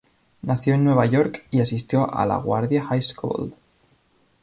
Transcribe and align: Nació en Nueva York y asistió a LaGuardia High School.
Nació 0.41 0.73
en 0.73 0.83
Nueva 0.83 1.05
York 1.05 1.45
y 1.51 1.61
asistió 1.61 2.11
a 2.11 2.25
LaGuardia 2.25 2.83
High 2.85 3.03
School. 3.03 3.55